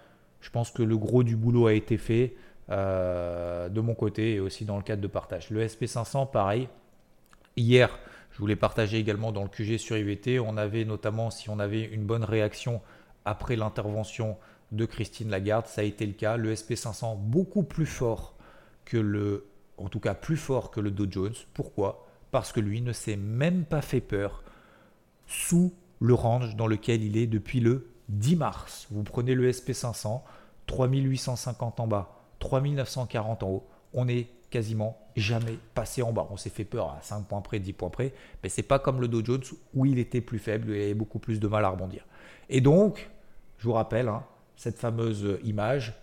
[0.41, 2.35] je pense que le gros du boulot a été fait
[2.71, 5.51] euh, de mon côté et aussi dans le cadre de partage.
[5.51, 6.67] Le SP500, pareil.
[7.55, 7.99] Hier,
[8.39, 10.39] je voulais partager également dans le QG sur IVT.
[10.39, 12.79] On avait notamment, si on avait une bonne réaction
[13.25, 14.37] après l'intervention
[14.71, 16.37] de Christine Lagarde, ça a été le cas.
[16.37, 18.37] Le SP500 beaucoup plus fort
[18.85, 21.33] que le en tout cas plus fort que le Dow Jones.
[21.53, 22.07] Pourquoi?
[22.31, 24.41] Parce que lui ne s'est même pas fait peur
[25.27, 28.87] sous le range dans lequel il est depuis le 10 mars.
[28.89, 30.21] Vous prenez le SP500,
[30.65, 33.67] 3850 en bas, 3940 en haut.
[33.91, 36.27] On est quasiment jamais passé en bas.
[36.29, 39.01] On s'est fait peur à 5 points près, 10 points près, mais c'est pas comme
[39.01, 41.69] le Dow Jones où il était plus faible, et avait beaucoup plus de mal à
[41.69, 42.05] rebondir.
[42.49, 43.09] Et donc,
[43.57, 44.23] je vous rappelle, hein,
[44.55, 45.93] cette fameuse image,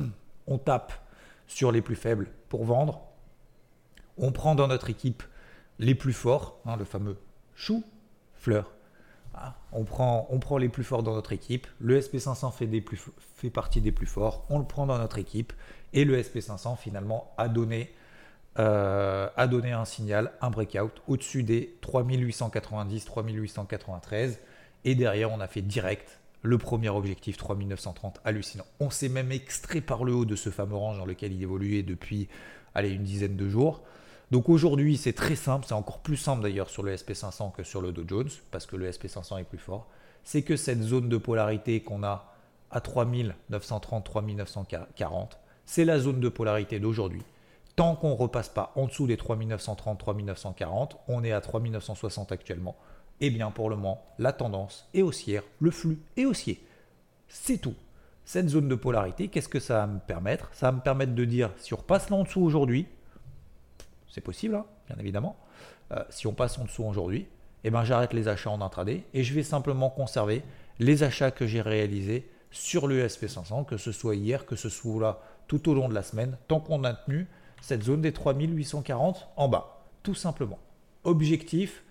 [0.46, 0.92] on tape
[1.46, 3.02] sur les plus faibles pour vendre,
[4.18, 5.22] on prend dans notre équipe
[5.78, 7.18] les plus forts, hein, le fameux
[7.54, 7.84] chou,
[8.34, 8.72] fleur.
[9.38, 11.66] Ah, on, prend, les plus forts dans notre équipe.
[11.78, 12.98] Le SP500 fait, des plus,
[13.34, 14.46] fait partie des plus forts.
[14.48, 15.52] On le prend dans notre équipe.
[15.92, 17.92] Et le SP500 finalement a donné,
[18.58, 24.40] euh, a donné un signal, un breakout au-dessus des 3890, 3893.
[24.84, 28.66] Et derrière, on a fait direct le premier objectif 3930 hallucinant.
[28.80, 31.82] On s'est même extrait par le haut de ce fameux range dans lequel il évoluait
[31.82, 32.28] depuis
[32.74, 33.82] allez, une dizaine de jours.
[34.30, 37.80] Donc aujourd'hui, c'est très simple, c'est encore plus simple d'ailleurs sur le SP500 que sur
[37.80, 39.88] le Dow Jones, parce que le SP500 est plus fort.
[40.24, 42.32] C'est que cette zone de polarité qu'on a
[42.70, 47.22] à 3930, 3940, c'est la zone de polarité d'aujourd'hui.
[47.74, 52.76] Tant qu'on ne repasse pas en dessous des 3930, 3940, on est à 3960 actuellement.
[53.20, 56.64] Eh bien pour le moment, la tendance est haussière, le flux est haussier.
[57.28, 57.74] C'est tout.
[58.24, 60.48] Cette zone de polarité, qu'est-ce que ça va me permettre?
[60.52, 62.86] Ça va me permettre de dire, si on repasse là en dessous aujourd'hui,
[64.08, 65.36] c'est possible, hein, bien évidemment.
[65.92, 67.26] Euh, si on passe en dessous aujourd'hui,
[67.64, 70.42] eh ben, j'arrête les achats en intraday et je vais simplement conserver
[70.78, 75.00] les achats que j'ai réalisés sur le SP500, que ce soit hier, que ce soit
[75.00, 77.26] là tout au long de la semaine, tant qu'on a tenu
[77.60, 80.58] cette zone des 3840 en bas, tout simplement.
[81.04, 81.82] Objectif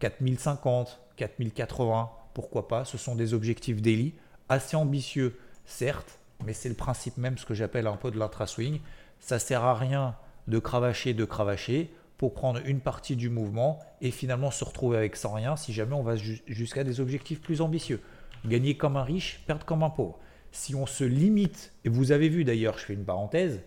[0.00, 4.14] 4050, 4080, pourquoi pas, ce sont des objectifs daily
[4.48, 8.80] assez ambitieux, certes, mais c'est le principe même, ce que j'appelle un peu de l'intra-swing.
[9.20, 10.16] Ça sert à rien
[10.48, 15.16] de cravacher, de cravacher pour prendre une partie du mouvement et finalement se retrouver avec
[15.16, 18.00] sans rien si jamais on va jusqu'à des objectifs plus ambitieux.
[18.44, 20.18] Gagner comme un riche, perdre comme un pauvre.
[20.54, 23.60] Si on se limite, et vous avez vu d'ailleurs, je fais une parenthèse,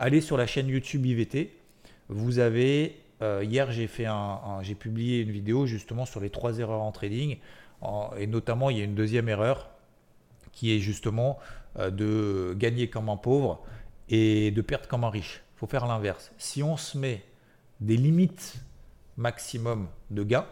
[0.00, 1.56] allez sur la chaîne YouTube IVT,
[2.08, 6.58] vous avez, euh, hier j'ai fait un, j'ai publié une vidéo justement sur les trois
[6.58, 7.38] erreurs en trading,
[8.18, 9.70] et notamment il y a une deuxième erreur
[10.50, 11.38] qui est justement
[11.78, 13.62] euh, de gagner comme un pauvre
[14.08, 15.40] et de perdre comme un riche.
[15.54, 16.32] Faut faire l'inverse.
[16.36, 17.22] Si on se met
[17.80, 18.56] des limites
[19.16, 20.46] maximum de gains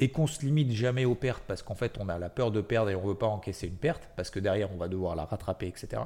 [0.00, 2.60] et qu'on se limite jamais aux pertes parce qu'en fait on a la peur de
[2.60, 5.16] perdre et on ne veut pas encaisser une perte parce que derrière on va devoir
[5.16, 6.02] la rattraper, etc.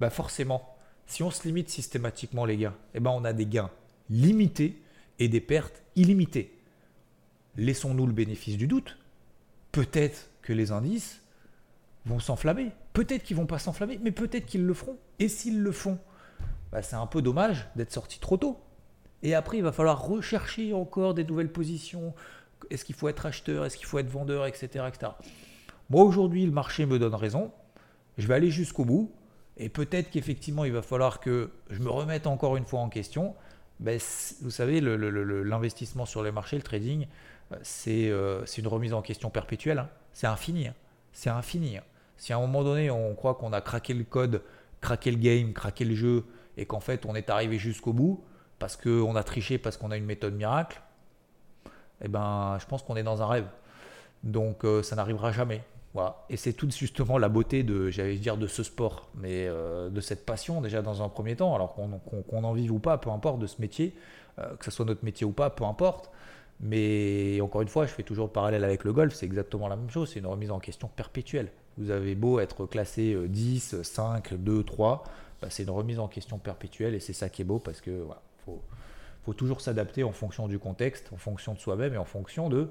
[0.00, 3.70] Bah forcément, si on se limite systématiquement les gains, eh ben on a des gains
[4.10, 4.80] limités
[5.18, 6.56] et des pertes illimitées.
[7.56, 8.96] Laissons-nous le bénéfice du doute.
[9.72, 11.20] Peut-être que les indices
[12.06, 12.70] vont s'enflammer.
[12.92, 14.96] Peut-être qu'ils vont pas s'enflammer, mais peut-être qu'ils le feront.
[15.18, 15.98] Et s'ils le font,
[16.72, 18.60] bah, c'est un peu dommage d'être sorti trop tôt.
[19.22, 22.14] Et après, il va falloir rechercher encore des nouvelles positions.
[22.70, 24.84] Est-ce qu'il faut être acheteur Est-ce qu'il faut être vendeur Etc.
[25.90, 27.52] Moi, aujourd'hui, le marché me donne raison.
[28.18, 29.12] Je vais aller jusqu'au bout.
[29.56, 33.34] Et peut-être qu'effectivement, il va falloir que je me remette encore une fois en question.
[33.80, 33.98] Ben,
[34.42, 37.06] vous savez, l'investissement sur les marchés, le trading,
[37.52, 37.56] euh,
[37.88, 39.78] euh, c'est une remise en question perpétuelle.
[39.78, 39.88] Hein.
[40.12, 40.68] C'est infini.
[40.68, 40.74] Hein.
[41.12, 41.78] C'est infini.
[41.78, 41.82] Hein.
[42.16, 44.42] Si à un moment donné, on croit qu'on a craqué le code,
[44.80, 46.24] craqué le game, craqué le jeu,
[46.56, 48.24] et qu'en fait on est arrivé jusqu'au bout
[48.58, 50.82] parce qu'on a triché, parce qu'on a une méthode miracle,
[52.02, 53.46] eh ben, je pense qu'on est dans un rêve.
[54.24, 55.62] Donc ça n'arrivera jamais.
[55.94, 56.24] Voilà.
[56.28, 60.26] Et c'est tout justement la beauté de, j'allais dire, de ce sport, mais de cette
[60.26, 63.46] passion déjà dans un premier temps, alors qu'on en vive ou pas, peu importe de
[63.46, 63.94] ce métier,
[64.36, 66.10] que ce soit notre métier ou pas, peu importe.
[66.60, 69.76] Mais encore une fois, je fais toujours le parallèle avec le golf, c'est exactement la
[69.76, 71.50] même chose, c'est une remise en question perpétuelle.
[71.78, 75.04] Vous avez beau être classé 10, 5, 2, 3,
[75.48, 78.20] c'est une remise en question perpétuelle et c'est ça qui est beau parce que voilà,
[78.44, 78.60] faut,
[79.28, 82.70] faut toujours s'adapter en fonction du contexte, en fonction de soi-même et en fonction de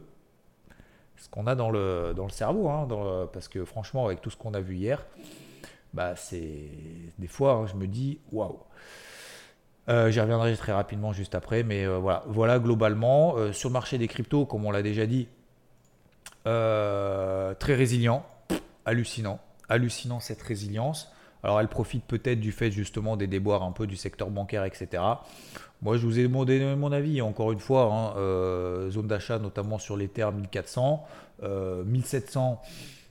[1.16, 2.68] ce qu'on a dans le, dans le cerveau.
[2.68, 2.88] Hein,
[3.32, 5.06] parce que franchement, avec tout ce qu'on a vu hier,
[5.94, 6.72] bah c'est
[7.20, 8.58] des fois, hein, je me dis waouh.
[9.88, 13.74] Euh, j'y reviendrai très rapidement juste après, mais euh, voilà, voilà globalement euh, sur le
[13.74, 15.28] marché des cryptos, comme on l'a déjà dit,
[16.44, 18.26] très résilient,
[18.84, 19.40] hallucinant,
[19.70, 21.12] hallucinant cette résilience.
[21.48, 25.02] Alors elle profite peut-être du fait justement des déboires un peu du secteur bancaire, etc.
[25.82, 29.96] Moi je vous ai demandé mon avis, encore une fois, hein, zone d'achat notamment sur
[29.96, 31.06] les terres 1400,
[31.86, 32.62] 1700,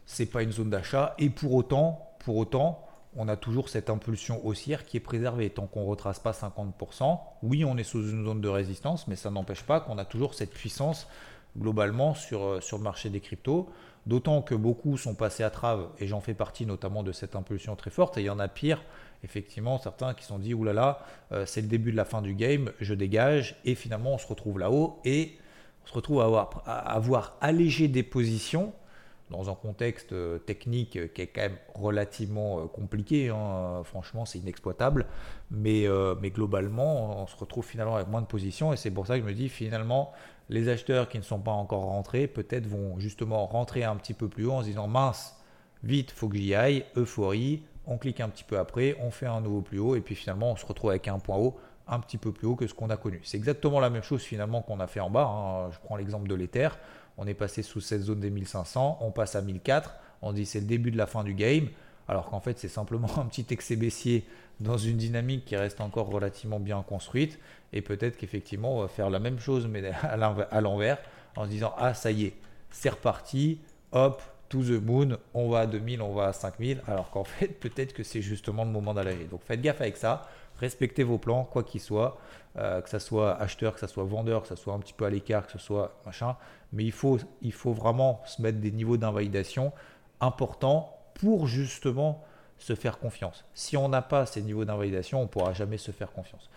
[0.04, 4.44] c'est pas une zone d'achat, et pour autant, pour autant, on a toujours cette impulsion
[4.46, 5.48] haussière qui est préservée.
[5.48, 9.16] Tant qu'on ne retrace pas 50%, oui, on est sous une zone de résistance, mais
[9.16, 11.08] ça n'empêche pas qu'on a toujours cette puissance
[11.58, 13.70] globalement sur, euh, sur le marché des cryptos.
[14.06, 17.74] D'autant que beaucoup sont passés à trave, et j'en fais partie notamment de cette impulsion
[17.74, 18.84] très forte, et il y en a pire,
[19.24, 20.98] effectivement, certains qui se sont dit, oulala, là
[21.32, 24.18] euh, là, c'est le début de la fin du game, je dégage, et finalement on
[24.18, 25.36] se retrouve là-haut, et
[25.84, 26.24] on se retrouve à
[26.70, 28.72] avoir, allégé des positions
[29.30, 33.30] dans un contexte euh, technique qui est quand même relativement euh, compliqué.
[33.30, 33.82] Hein.
[33.82, 35.06] Franchement, c'est inexploitable.
[35.50, 35.86] Mais,
[36.20, 38.72] mais globalement, on se retrouve finalement avec moins de positions.
[38.72, 40.12] Et c'est pour ça que je me dis finalement,
[40.48, 44.28] les acheteurs qui ne sont pas encore rentrés, peut-être vont justement rentrer un petit peu
[44.28, 45.36] plus haut en se disant mince,
[45.82, 47.62] vite, faut que j'y aille, euphorie.
[47.86, 49.96] On clique un petit peu après, on fait un nouveau plus haut.
[49.96, 51.56] Et puis finalement, on se retrouve avec un point haut
[51.88, 53.20] un petit peu plus haut que ce qu'on a connu.
[53.22, 55.24] C'est exactement la même chose finalement qu'on a fait en bas.
[55.24, 55.70] Hein.
[55.70, 56.70] Je prends l'exemple de l'Ether
[57.18, 60.60] on est passé sous cette zone des 1500, on passe à 1004, on dit c'est
[60.60, 61.68] le début de la fin du game,
[62.08, 64.24] alors qu'en fait c'est simplement un petit excès baissier
[64.60, 67.38] dans une dynamique qui reste encore relativement bien construite,
[67.72, 70.98] et peut-être qu'effectivement on va faire la même chose mais à l'envers,
[71.36, 72.34] en se disant ah ça y est,
[72.70, 73.60] c'est reparti,
[73.92, 77.48] hop, to the moon, on va à 2000, on va à 5000, alors qu'en fait
[77.60, 79.24] peut-être que c'est justement le moment d'aller.
[79.30, 82.18] Donc faites gaffe avec ça, respectez vos plans, quoi qu'il soit,
[82.56, 85.04] euh, que ça soit acheteur, que ça soit vendeur, que ça soit un petit peu
[85.04, 86.36] à l'écart, que ce soit machin.
[86.72, 89.72] Mais il faut, il faut vraiment se mettre des niveaux d'invalidation
[90.20, 92.24] importants pour justement
[92.58, 93.44] se faire confiance.
[93.54, 96.48] Si on n'a pas ces niveaux d'invalidation, on ne pourra jamais se faire confiance.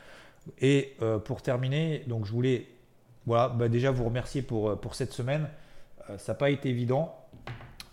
[0.60, 2.68] Et euh, pour terminer, donc je voulais
[3.26, 5.50] bah déjà vous remercier pour, euh, cette semaine.
[6.18, 7.20] ça n'a pas été évident.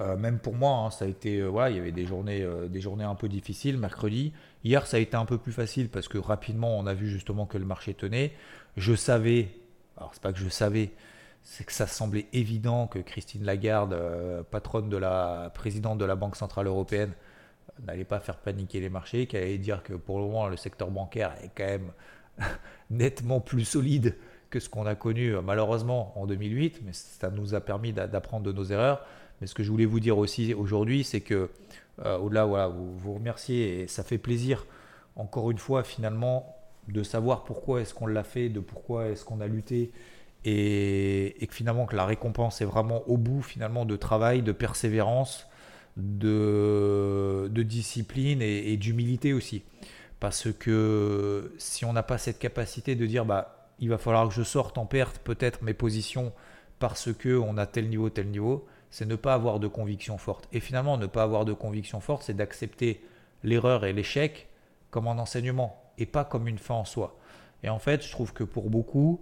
[0.01, 2.43] Euh, même pour moi, hein, ça a été, euh, voilà, il y avait des journées,
[2.43, 3.79] euh, des journées un peu difficiles.
[3.79, 7.09] Mercredi, hier, ça a été un peu plus facile parce que rapidement, on a vu
[7.09, 8.33] justement que le marché tenait.
[8.77, 9.49] Je savais,
[9.97, 10.91] alors c'est pas que je savais,
[11.49, 13.97] c'est que ça semblait évident que Christine Lagarde,
[14.51, 17.13] patronne de la présidente de la Banque centrale européenne,
[17.87, 20.91] n'allait pas faire paniquer les marchés, qu'elle allait dire que pour le moment, le secteur
[20.91, 21.93] bancaire est quand même
[22.91, 24.17] nettement plus solide
[24.51, 28.53] que ce qu'on a connu malheureusement en 2008, mais ça nous a permis d'apprendre de
[28.53, 29.07] nos erreurs.
[29.41, 31.51] Mais ce que je voulais vous dire aussi aujourd'hui, c'est que
[32.05, 34.67] euh, au-delà, voilà, vous remerciez et ça fait plaisir,
[35.15, 36.57] encore une fois, finalement,
[36.89, 39.93] de savoir pourquoi est-ce qu'on l'a fait, de pourquoi est-ce qu'on a lutté
[40.47, 45.47] et, que finalement que la récompense est vraiment au bout finalement de travail, de persévérance,
[45.97, 49.65] de, discipline et, et d'humilité aussi.
[50.21, 54.35] Parce que si on n'a pas cette capacité de dire bah il va falloir que
[54.35, 56.33] je sorte en perte peut-être mes positions
[56.79, 60.49] parce que on a tel niveau, tel niveau, c'est ne pas avoir de conviction forte.
[60.53, 63.05] Et finalement, ne pas avoir de conviction forte, c'est d'accepter
[63.43, 64.49] l'erreur et l'échec
[64.91, 67.19] comme un enseignement et pas comme une fin en soi.
[67.63, 69.21] Et en fait, je trouve que pour beaucoup,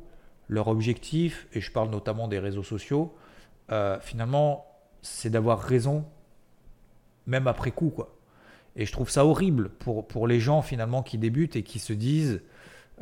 [0.49, 3.15] leur objectif, et je parle notamment des réseaux sociaux,
[3.73, 4.67] euh, finalement,
[5.03, 6.05] c'est d'avoir raison
[7.27, 7.91] même après coup.
[7.91, 8.15] Quoi.
[8.77, 11.93] Et je trouve ça horrible pour, pour les gens finalement qui débutent et qui se
[11.93, 12.43] disent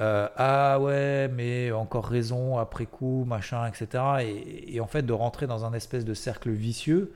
[0.01, 4.25] euh, ah ouais, mais encore raison après coup, machin, etc.
[4.69, 7.13] Et, en fait, de rentrer dans un espèce de cercle vicieux,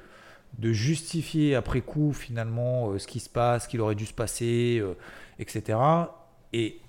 [0.58, 4.14] de justifier après coup finalement euh, ce qui se passe, ce qu'il aurait dû se
[4.14, 4.82] passer,
[5.38, 5.78] etc.
[6.52, 6.80] Et,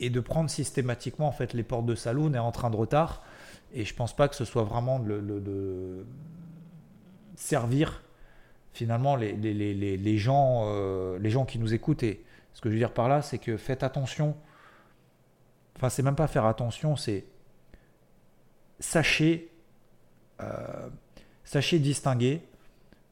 [0.00, 3.22] et, de prendre systématiquement en fait les portes de saloon et en train de retard.
[3.72, 6.04] Et je pense pas que ce soit vraiment de,
[7.36, 8.02] servir
[8.72, 10.72] finalement les, les, les, les gens,
[11.18, 12.04] les gens qui nous écoutent.
[12.04, 14.36] Et ce que je veux dire par là, c'est que faites attention
[15.76, 17.24] Enfin, c'est même pas faire attention, c'est
[18.78, 19.50] sachez,
[20.40, 20.88] euh,
[21.44, 22.42] sachez distinguer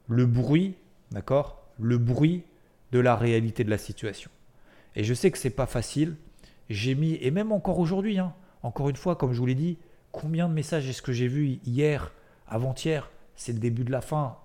[0.08, 0.76] le bruit,
[1.10, 1.66] d'accord?
[1.78, 2.44] Le bruit
[2.92, 4.30] de la réalité de la situation.
[4.94, 6.16] Et je sais que c'est pas facile.
[6.68, 9.78] J'ai mis, et même encore aujourd'hui, hein, encore une fois, comme je vous l'ai dit,
[10.10, 12.12] combien de messages est-ce que j'ai vu hier,
[12.46, 14.36] avant-hier, c'est le début de la fin.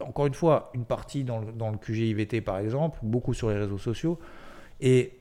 [0.00, 3.50] Encore une fois, une partie dans le, dans le QG IVT par exemple, beaucoup sur
[3.50, 4.18] les réseaux sociaux.
[4.80, 5.18] Et,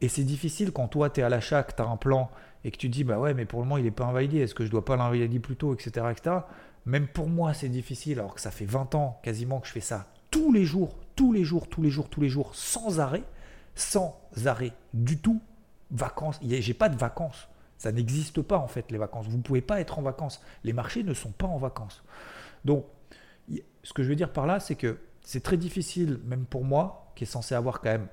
[0.00, 2.30] et c'est difficile quand toi, tu es à l'achat, que tu as un plan
[2.64, 4.54] et que tu dis, bah ouais, mais pour le moment, il n'est pas invalidé, est-ce
[4.54, 6.36] que je dois pas l'invalider plus tôt, etc., etc.
[6.84, 9.80] Même pour moi, c'est difficile, alors que ça fait 20 ans quasiment que je fais
[9.80, 13.24] ça tous les jours, tous les jours, tous les jours, tous les jours, sans arrêt,
[13.74, 15.40] sans arrêt du tout.
[15.90, 17.48] Vacances, j'ai pas de vacances.
[17.78, 19.26] Ça n'existe pas en fait les vacances.
[19.26, 20.40] Vous ne pouvez pas être en vacances.
[20.64, 22.02] Les marchés ne sont pas en vacances.
[22.64, 22.84] Donc,
[23.82, 27.12] ce que je veux dire par là, c'est que c'est très difficile, même pour moi,
[27.14, 28.08] qui est censé avoir quand même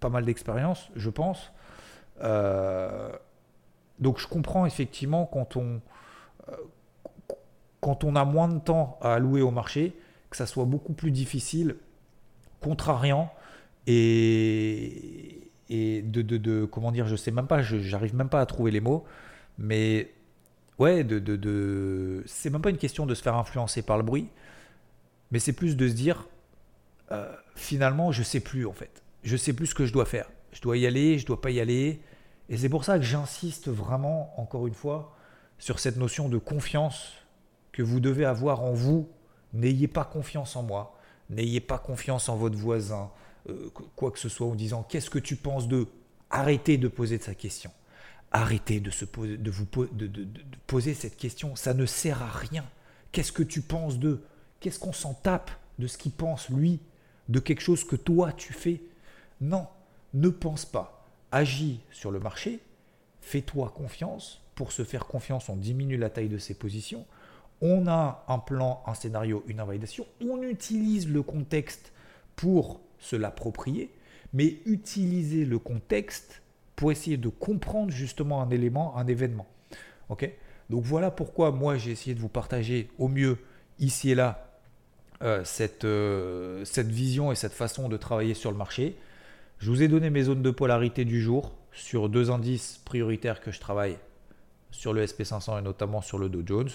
[0.00, 1.50] pas mal d'expérience, je pense.
[2.22, 3.12] Euh,
[3.98, 5.80] donc, je comprends effectivement quand on,
[6.48, 6.56] euh,
[7.80, 9.98] quand on a moins de temps à allouer au marché,
[10.30, 11.76] que ça soit beaucoup plus difficile,
[12.60, 13.32] contrariant
[13.86, 18.46] et, et de, de, de, comment dire, je sais même pas, j'arrive même pas à
[18.46, 19.04] trouver les mots,
[19.58, 20.12] mais
[20.78, 24.28] ouais, de, de, c'est même pas une question de se faire influencer par le bruit,
[25.30, 26.26] mais c'est plus de se dire,
[27.10, 30.30] euh, finalement, je sais plus en fait, je sais plus ce que je dois faire,
[30.52, 32.00] je dois y aller, je dois pas y aller,
[32.48, 35.16] et c'est pour ça que j'insiste vraiment, encore une fois,
[35.58, 37.12] sur cette notion de confiance
[37.72, 39.08] que vous devez avoir en vous.
[39.52, 40.98] N'ayez pas confiance en moi,
[41.30, 43.10] n'ayez pas confiance en votre voisin,
[43.48, 45.86] euh, quoi que ce soit en disant qu'est-ce que tu penses de
[46.30, 47.70] Arrêtez de poser sa question.
[48.32, 50.26] Arrêtez de, se poser, de vous de,
[50.66, 51.54] poser cette question.
[51.54, 52.64] Ça ne sert à rien.
[53.12, 54.20] Qu'est-ce que tu penses de
[54.58, 56.80] Qu'est-ce qu'on s'en tape de ce qu'il pense lui
[57.28, 58.82] De quelque chose que toi tu fais?
[59.40, 59.66] Non,
[60.14, 61.06] ne pense pas.
[61.30, 62.60] Agis sur le marché.
[63.20, 64.40] Fais-toi confiance.
[64.54, 67.06] Pour se faire confiance, on diminue la taille de ses positions.
[67.60, 70.06] On a un plan, un scénario, une invalidation.
[70.20, 71.92] On utilise le contexte
[72.34, 73.90] pour se l'approprier,
[74.32, 76.42] mais utiliser le contexte
[76.74, 79.46] pour essayer de comprendre justement un élément, un événement.
[80.08, 80.30] Ok?
[80.70, 83.38] Donc voilà pourquoi moi j'ai essayé de vous partager au mieux
[83.78, 84.46] ici et là
[85.22, 88.96] euh, cette, euh, cette vision et cette façon de travailler sur le marché.
[89.58, 93.50] Je vous ai donné mes zones de polarité du jour sur deux indices prioritaires que
[93.50, 93.96] je travaille
[94.70, 96.68] sur le SP500 et notamment sur le Dow Jones.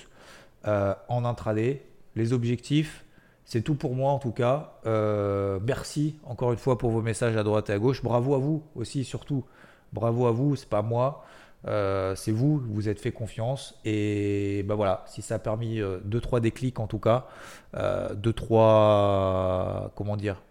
[0.68, 1.84] Euh, en intraday,
[2.16, 3.04] les objectifs,
[3.46, 4.74] c'est tout pour moi en tout cas.
[4.86, 8.04] Euh, merci encore une fois pour vos messages à droite et à gauche.
[8.04, 9.46] Bravo à vous aussi surtout.
[9.94, 11.26] Bravo à vous, c'est pas moi.
[11.68, 16.40] Euh, c'est vous, vous êtes fait confiance et ben voilà, si ça a permis 2-3
[16.40, 17.28] déclics en tout cas,
[17.76, 20.42] 2-3 comment dire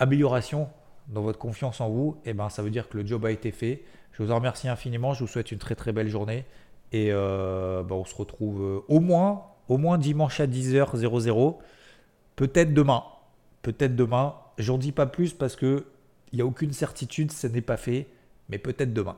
[0.00, 0.68] améliorations
[1.08, 3.52] dans votre confiance en vous, et ben ça veut dire que le job a été
[3.52, 3.84] fait.
[4.12, 6.44] Je vous en remercie infiniment, je vous souhaite une très très belle journée
[6.92, 11.56] et ben, on se retrouve au moins au moins dimanche à 10h00.
[12.36, 13.04] Peut-être demain.
[13.62, 14.34] Peut-être demain.
[14.58, 15.86] J'en dis pas plus parce que
[16.32, 18.06] il n'y a aucune certitude, ce n'est pas fait.
[18.48, 19.16] Mais peut-être demain.